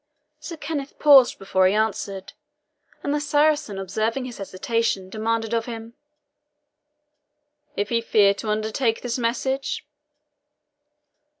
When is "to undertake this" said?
8.39-9.19